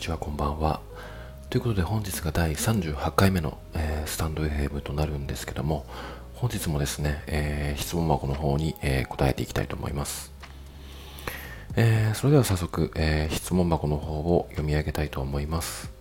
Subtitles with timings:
[0.00, 0.80] ちは、こんばんは。
[1.50, 5.84] ということで本日が第38回目の、えー、スタンド FM となるんですけども、
[6.34, 10.32] 本日もですね、えー、質問箱の方に、えー、答えていきたいと思います。
[11.76, 15.92] えそれでは早速、え質問箱の方を読み上げたいと思います。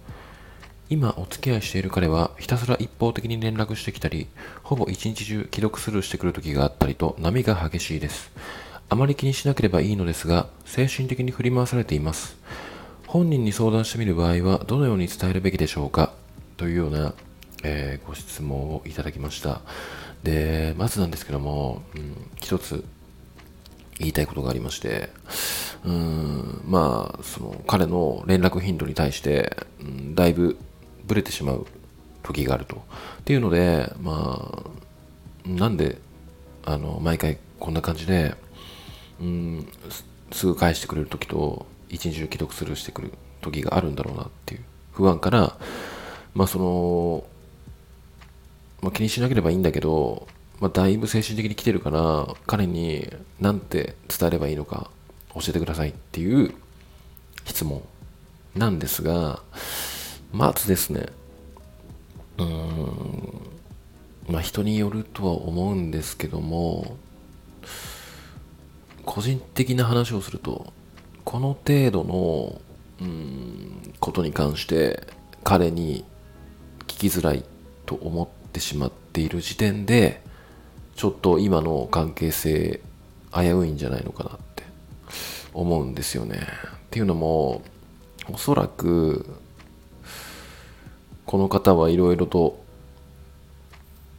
[0.89, 4.27] 今お付き合いしている彼はひたすら一方的に連絡してきたり、
[4.63, 8.31] ほぼ一日中既読スルーしてくる時があったりと波が激しいです。
[8.87, 12.37] あまり気にしなければいいのですが、精神的に振り回されています。
[13.11, 16.13] 本人に相談してみる場合は、どのように伝えるべきでしょうか？
[16.57, 17.15] というような、
[17.63, 19.61] えー、ご質問をいただきました。
[20.21, 22.85] で、まずなんですけども、うん、一つ
[23.97, 25.09] 言いたいことがありまして、
[25.83, 30.59] うん、まあ、その彼の連絡頻度に対して、うん、だいぶ
[31.07, 31.65] ブレてしまう
[32.21, 32.75] 時があると。
[32.75, 32.79] っ
[33.25, 34.63] ていうので、ま
[35.47, 35.97] あ、なんで、
[36.63, 38.35] あの、毎回こんな感じで、
[39.19, 39.67] うん
[40.31, 44.61] すぐ返してくれる時と一日中既読スルーしてくる時があるんだろうなっていう
[44.93, 45.57] 不安から
[46.33, 47.23] まあその、
[48.81, 50.27] まあ、気にしなければいいんだけど、
[50.59, 54.89] まあ、だいぶ精神的に来てるから彼に何て伝えればいいのか
[55.33, 56.53] 教えてくださいっていう
[57.45, 57.81] 質問
[58.55, 59.41] なんですが
[60.31, 61.07] まずですね
[62.37, 63.49] うーん
[64.27, 66.97] まあ人によるとは思うんですけども
[69.05, 70.71] 個人的な話をすると
[71.29, 72.59] この程度の
[72.99, 75.05] うんことに関して
[75.43, 76.03] 彼に
[76.87, 77.45] 聞きづらい
[77.85, 80.23] と思ってしまっている時点で
[80.95, 82.81] ちょっと今の関係性
[83.31, 84.63] 危ういんじゃないのかなって
[85.53, 86.39] 思うんですよね。
[86.39, 87.61] っていうのも
[88.33, 89.27] おそらく
[91.27, 92.59] この方はいろいろと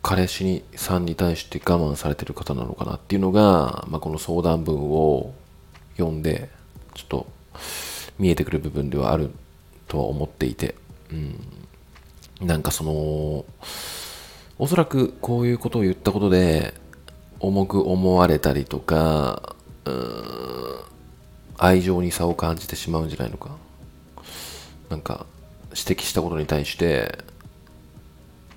[0.01, 5.35] 彼氏にさんに対して我慢されてる方なのかなっていうのが、まあ、この相談文を
[5.97, 6.60] 読んで
[7.01, 7.27] ちょっと
[8.19, 9.31] 見えてくる部分ではある
[9.89, 10.75] とは思っていて、
[11.11, 12.93] うん、なんかその
[14.59, 16.75] おそらくこういうことを言ったことで
[17.39, 19.57] 重く思われたりとか
[21.57, 23.57] 愛情に差を感じてしまうんじゃないのか。
[24.91, 25.25] なんか
[25.71, 27.25] 指摘したことに対して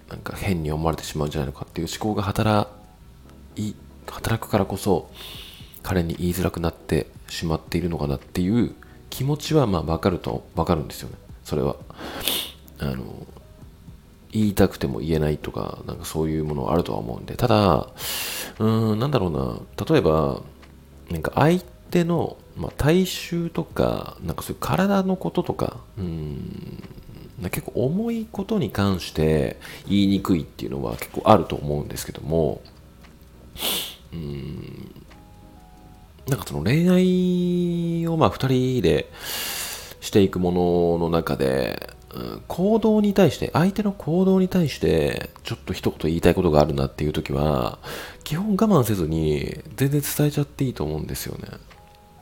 [0.09, 2.67] なんか変に思われてしまうんじゃないのかっていう思考が働
[3.55, 3.75] い
[4.07, 5.09] 働くからこそ
[5.83, 8.73] 彼に言いづらくなってしまっているのかなっていう
[9.09, 11.15] 気持ちはまあ分かると分かるんですよね。
[11.43, 11.75] それは。
[12.79, 13.27] あの
[14.31, 17.35] 言いたくても言えないとかなんかそういうものあるとは思うんで。
[17.35, 19.85] ただうーんなんだろうな。
[19.85, 20.41] 例えば
[21.11, 21.61] なんか相
[21.91, 26.79] 手の、まあ、体臭とかなんかそういう体のこととかうん
[27.43, 32.61] 結構重いことに関して言いにくいっていうのは結構あると思うんですけども
[34.13, 35.02] うん
[36.27, 39.11] なんかその恋愛をまあ2人で
[40.01, 40.51] していくも
[40.99, 41.89] のの中で、
[42.47, 47.79] 行動に対して、相手の行動に対して、ちょっと一言言いたいことがあるなっていう時は、
[48.23, 51.47] 基本我慢せずに全然伝えちゃっていいと思うんですよね。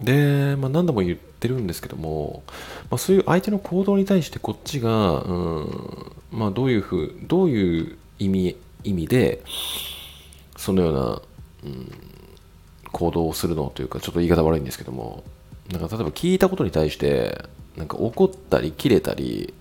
[0.02, 2.44] で、まあ、何度も言ってるんですけども、
[2.90, 9.44] まあ、そういう相手の行動に対してこっちが、うんまあ、どういうふう、どういう意味意味で、
[10.58, 11.22] そのような、
[11.66, 12.11] うん、
[12.92, 15.24] 行動をするのというか、ちょっと言い方悪いんですけども、
[15.72, 17.46] なんか例えば聞いたことに対して、
[17.78, 19.54] なんか怒ったり切れたり、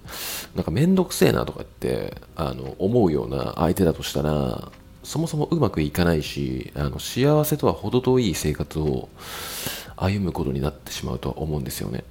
[0.55, 4.71] なんかめんどくせえなとかってあの思うような相手だとしたら、
[5.05, 9.09] そもそもうまくいかないし、あの幸せとは程遠い生活を
[9.97, 12.05] 歩むことになってしまうとは思うんですよね。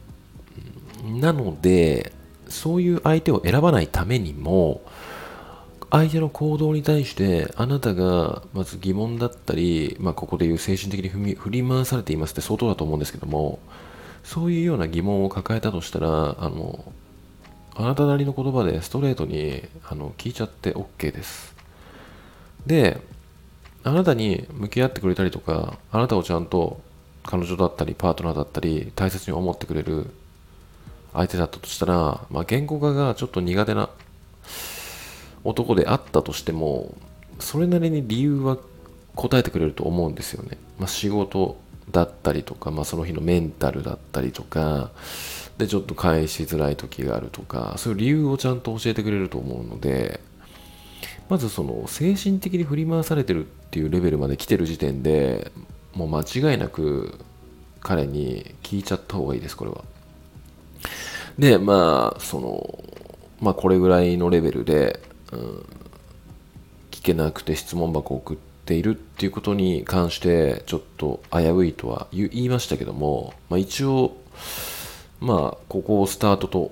[1.03, 2.13] なので、
[2.47, 4.81] そういう相手を選ばないためにも、
[5.92, 13.60] 相手の行動に対してあなたがまず疑問だったり、まあ、ここでいう精神的に振り回されていますって相当だと思うんですけども
[14.24, 16.94] そういうような疑問を抱えたとしたらあの
[17.76, 21.56] あなたなりの言葉でストレートにあの聞いちゃって OK です。
[22.68, 23.00] で
[23.84, 26.82] あなたに向き合ってくれたりとかあなたをちゃんと
[27.24, 30.12] 彼女だったりパートナーだったり大切に思ってくれる
[31.14, 33.90] 相手だったとしたら、まあ、言語化がちょっと苦手な
[35.44, 36.96] 男であったとしても
[37.40, 38.58] それなりに理由は
[39.16, 41.58] 答えてくれると思うんですよね、まあ、仕事
[41.91, 44.91] だったりとか、まあ、その日のメンタルだったりとか
[45.58, 50.22] でちょっと返しづらい時があるとかそういう理由をちゃんと教えてくれると思うので
[51.28, 55.52] まずその精神的に振り回されてるっていうレベルまで来てる時点で
[55.94, 57.20] もう間違いなく
[57.82, 59.84] 彼に聞いちゃった方がいいですこれは。
[61.38, 62.84] でまあその
[63.42, 65.00] まあこれぐらいのレベルで
[65.31, 65.66] うん、
[66.91, 74.16] 聞けなくて質問箱を送っているっていうことに関してちょっと危ういとは言いましたけども、まあ、一応
[75.20, 76.72] まあここをスタートと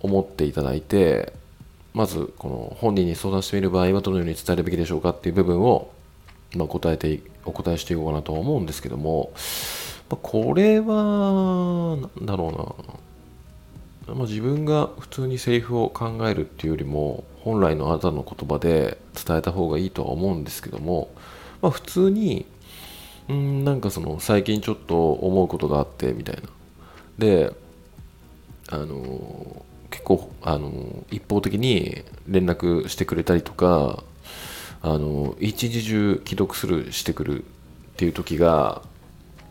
[0.00, 1.32] 思っていただいて
[1.94, 5.90] まずこの本人に相談してみる場合はどのように伝えるべきでしょうかっていう部分を、
[6.54, 9.32] まあ、答えてお答えしていこうかなとは思うんですけども、
[10.08, 12.94] まあ、これはなんだろうな、
[14.06, 21.10] まあ、自分が普通にセリフを考えるっていうよりも本来のあなたの言葉で伝えた方がいいとは思うんですけども、
[21.60, 22.46] まあ、普通に
[23.28, 26.42] うんなんかその最近ちょっと思うことがあってみたいな。
[27.18, 27.52] で
[28.68, 34.02] あの結構あの一方的に連絡してくれたりとか
[34.80, 37.46] あの一日中既読するしてくるっ
[37.96, 38.82] ていう時が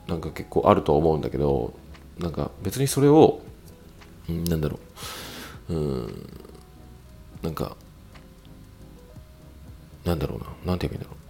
[0.07, 1.73] なんか結構あるとは思うんだけど
[2.19, 3.41] なんか別にそれを、
[4.29, 4.79] なんだろ
[5.69, 5.73] う。
[5.73, 6.29] うん。
[7.41, 7.75] なんか
[10.05, 10.45] なんだろうな。
[10.65, 11.21] なんて言えばいいんだろう。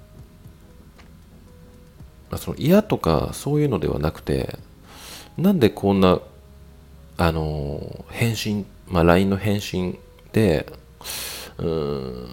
[2.32, 4.58] まその嫌とかそういうのではなくて
[5.38, 6.20] なんでこんな
[7.18, 10.00] あの返信、まあ、LINE の返信
[10.32, 10.66] で
[11.58, 12.28] うん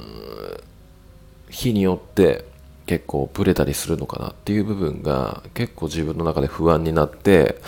[1.50, 2.44] 日によって
[2.86, 7.60] 結構ブレたりするのかなっていう部分が結構自分の中で不安になって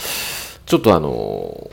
[0.66, 1.70] ちょっとあの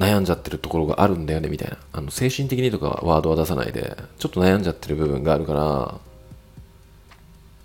[0.00, 1.76] 悩んじゃってるところがあるんだよねみたいな。
[1.92, 6.00] あの精神的にとかワードは出さないでちょっと悩んじゃってる部分があるから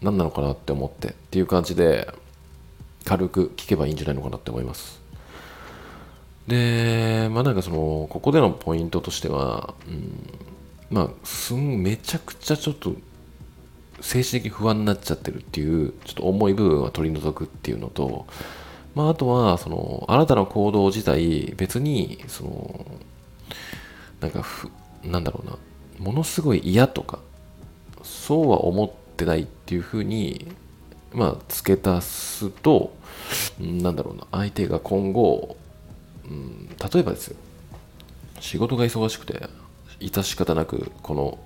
[0.02, 2.14] 何なのかなって思ってっていう感じで
[3.06, 5.06] 軽く聞けばいいんじゃないのかなって思います。
[6.48, 10.30] で、まあなんかその、ここでのポイントとしては、うん、
[10.90, 12.96] まあ、すん、めちゃくちゃちょっと、
[14.02, 18.28] 精神的不安になっちゃってるっていう、ちょっと重い部分は取り除くっていうのと、
[18.96, 22.86] まああとは、その、あなたの行動自体、別に、その、
[24.22, 24.72] なんかふ、
[25.04, 25.58] なんだろうな、
[26.00, 27.20] ものすごい嫌とか、
[28.04, 30.48] そうは思ってないっていうふうに、
[31.14, 32.94] まあ、付け足すと、
[33.60, 35.58] なんだろうな、相手が今後、
[36.30, 37.38] うん、例えばですよ
[38.40, 39.48] 仕事が忙しくて
[40.00, 41.38] 致し方なくこの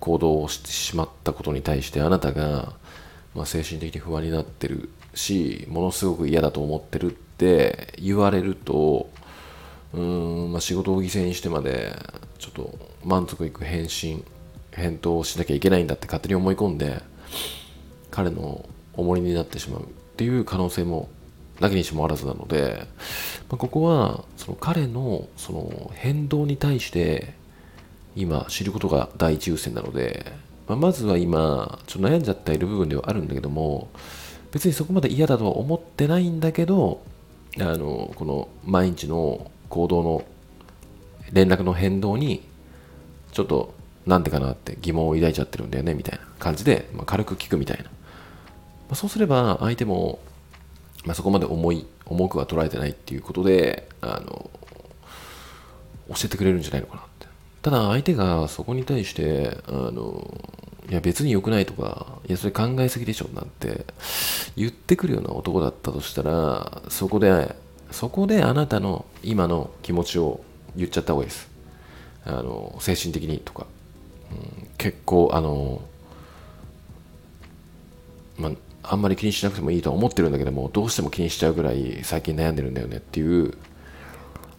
[0.00, 2.72] 行動をしてしまったことに対してあなたが、
[3.34, 9.10] まあ、精神的に不安になってるしものすごく嫌だと思ってるって言われると
[9.92, 11.94] うん、まあ、仕事を犠牲にしてまで
[12.38, 14.24] ちょっと満足いく返信
[14.72, 17.02] 返答をしなきゃいけないんだって勝手に思い込んで
[18.10, 19.84] 彼の重りになってしまうっ
[20.16, 21.08] ていう可能性も
[21.60, 22.86] だけにしもあらずなので、
[23.48, 27.34] まあ、ここはその彼のその変動に対して
[28.16, 30.32] 今知ることが第一優先なので、
[30.66, 33.88] まあ、まずは今ちょっと悩んじゃっている部分ではあるんだけども
[34.52, 37.02] 別にそこまで嫌だとは思ってないんだけど
[37.58, 40.24] あのこの毎日の行動の
[41.32, 42.42] 連絡の変動に
[43.32, 43.74] ちょっと
[44.06, 47.90] なんでかなって疑問を抱いちゃってるんだよねみたいな感じで、まあ、軽く聞くみたいな、ま
[48.90, 50.18] あ、そうすれば相手も
[51.04, 54.50] まあ、そこまで重い重くは捉えてないっていうことであの
[56.08, 57.26] 教えてくれるんじゃないのかなって。
[57.62, 60.34] ただ相手がそこに対してあの
[60.90, 63.86] いや別に良くないとかいやそれ考えすぎでしょなんて
[64.56, 67.54] 言ってくるような男だったとしたらそこで
[67.90, 70.42] そこであなたの今の気持ちを
[70.74, 71.50] 言っちゃった方がいいです。
[72.24, 73.66] あの精神的にとか、
[74.30, 75.82] うん、結構あの
[78.38, 78.52] ま
[78.84, 83.54] あんまり気にしなくてもいいとは思ってるんだけどもどうしても気にしちゃうぐらい最近悩んでるんだよねっていう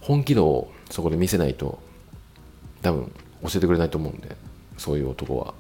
[0.01, 1.80] 本気度をそこで見せないと
[2.82, 3.12] 多分
[3.44, 4.36] 教えてくれないと思うんで
[4.77, 5.53] そういう男は、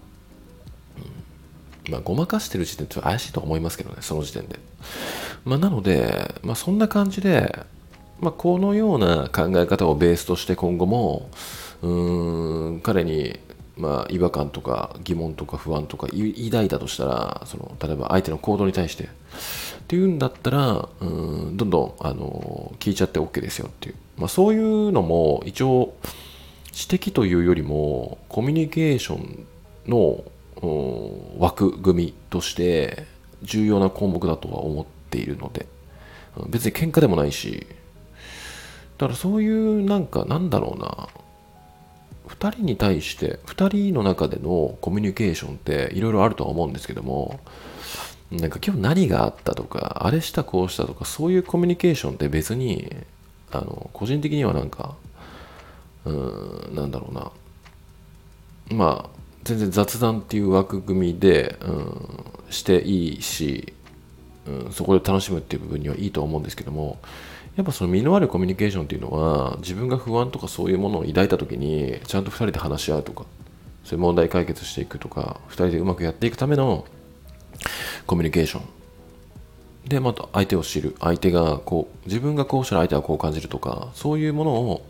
[1.89, 4.59] まあごまかしてる時点でちょっと怪しいと思いますけどねその時点で。
[5.45, 7.59] まあなのでまあそんな感じで
[8.19, 11.29] まあこのような考え方をベースとして今後も
[11.81, 13.39] うん彼に
[13.75, 19.07] ま、違和感とか疑問とか不安とか抱いたとしたらその例えば相手の行動に対してっ
[19.87, 25.95] ていうんだったらうんどんどんあの聞いちゃって OK ですよっていう、ま、そういうのも一応
[26.67, 29.45] 指摘というよりもコミュニケーション
[29.87, 30.23] の
[31.37, 33.05] 枠組みとして
[33.41, 35.67] 重要な項目だとは思っているので。
[36.47, 37.67] 別に喧嘩でもないし。
[38.97, 41.09] だからそういうなんかなんだろうな。
[42.27, 47.39] 2人に対して2人の中でのコミュニケーションっていろいろあるとは思うんですけども。
[48.31, 52.91] なんか今日何があったとかあれしたこうしたとかそういうコミュニケーションって別に
[53.51, 54.95] あの個人的にはなんか
[56.05, 57.31] うーんなんだろうな。
[58.75, 63.73] まあ全然雑談っていう枠組みで、うん、していいし、
[64.47, 66.99] うん、そこで楽しむっていう部分にはいいと思うんですけども
[67.55, 73.25] やっぱその身のあるコミュニケーションっていうのは自分が不安とかそういうものを抱いた時にちゃんと2人で話し合うとか
[73.83, 76.85] そういう問題解決していくとか2人でうまくやっていくための
[78.07, 78.63] コミュニケーション。
[79.87, 80.95] でまた相手を知る。
[81.01, 84.85] 相手がこう自分がこうしたら相手はこう感じるとかそういうものを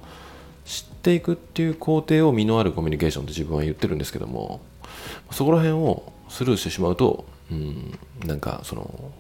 [0.65, 4.61] 知っていくっていう工程を身のあるコミュニケーションって自分は言ってるんですけども
[5.31, 9.11] そこら辺をスルーしてしまうと、うん、なんかその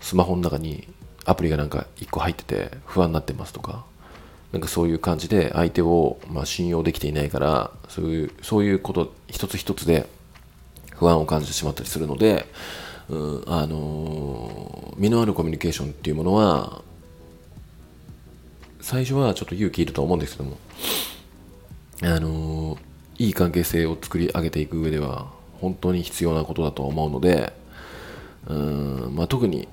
[0.00, 0.88] スマホの中に
[1.24, 3.84] アプリがなんか1個入ってて不安になってますとか
[4.52, 10.06] なんかそういう感じで相手をま信用できていないからそういうそういうこと一つ一つで
[10.94, 12.46] 不安を感じてしまったりするので、
[13.08, 16.82] うん、あのー、身のあるコミュニケーションっていうものは
[18.84, 20.58] 最初はちょっと勇気いると思うんですけども、
[22.02, 22.76] あの
[23.16, 27.54] いい関係性を作り上げていく上では本当に必要なことだと思うので、
[28.46, 29.68] うんまあ、特に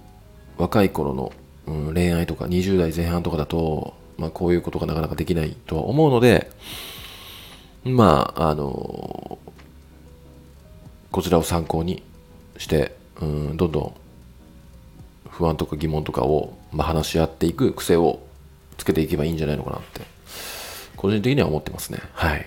[0.57, 1.33] 若い頃の、
[1.67, 6.49] うん、恋愛とか20代前半とかだと、まあ、こういうことがなかなかできないとは思うので、
[7.83, 9.39] まあ、あの
[11.11, 12.01] こちらを参考に
[12.57, 13.93] して、うん、どんどん
[15.31, 18.21] 不安とか疑問とかを、まあ、話し合っていく癖を
[18.81, 20.01] つけていけばいいんじゃないのかなって、
[20.97, 21.99] 個人的には思ってますね。
[22.13, 22.45] はい。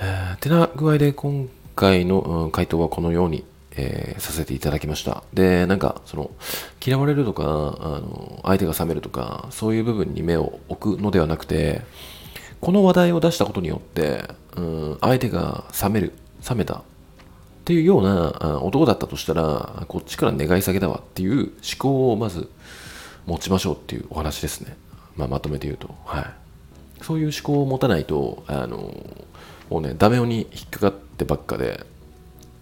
[0.00, 3.44] えー、てな具合で今回の、うん、回答はこのように、
[3.76, 5.22] えー、させていただきました。
[5.32, 6.32] で、なんか、その、
[6.84, 11.82] 嫌われるとか、あの、相手が冷めるとか、そういう部分に目を置くのではなくて、
[12.60, 14.24] この話題を出したことによって、
[14.56, 16.12] うん、相手が冷める、
[16.48, 16.82] 冷めたっ
[17.64, 22.50] ていうような男だったとしたら、こっちから願い下げだわっていう思考をまず
[23.26, 24.76] 持ちましょうっていうお話ですね。
[25.18, 26.24] まあ、まとめて言うと、はい、
[27.02, 28.94] そういう思考を持たないとあの
[29.68, 31.84] もうねダメ男に引っかかってばっかで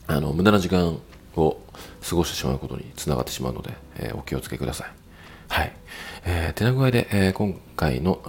[0.09, 0.99] あの無駄な時間
[1.37, 1.61] を
[2.09, 4.91] 過ごしてしまうことにつながってしまうので、えー、お気をつけください。
[5.49, 5.73] はい。
[6.25, 8.21] えー、てな具合で、えー、今回の、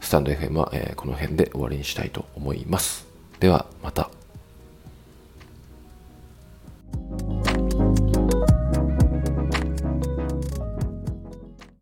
[0.00, 3.06] スタンド FM は、えー、この辺で終わりにしたいと思います。
[3.40, 4.10] では、また。